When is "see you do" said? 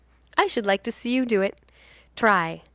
0.91-1.43